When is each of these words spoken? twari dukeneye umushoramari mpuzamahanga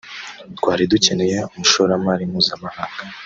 twari 0.57 0.83
dukeneye 0.91 1.37
umushoramari 1.53 2.23
mpuzamahanga 2.31 2.99